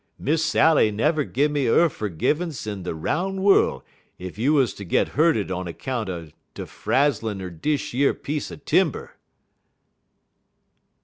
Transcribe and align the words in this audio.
Miss 0.17 0.43
Sally 0.43 0.89
never 0.89 1.23
gimme 1.23 1.67
'er 1.67 1.87
fergivance 1.87 2.65
in 2.65 2.81
de 2.81 2.95
roun' 2.95 3.43
worl' 3.43 3.85
ef 4.19 4.35
you 4.35 4.57
'uz 4.57 4.73
ter 4.73 4.83
git 4.83 5.09
hurted 5.09 5.51
on 5.51 5.67
account 5.67 6.09
er 6.09 6.29
de 6.55 6.65
frazzlin' 6.65 7.39
er 7.39 7.51
dish 7.51 7.93
yer 7.93 8.15
piece 8.15 8.51
er 8.51 8.57
timber." 8.57 9.11